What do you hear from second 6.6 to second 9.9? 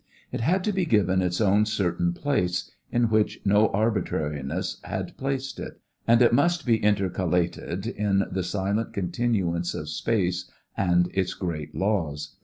be intercalated in the silent continuance of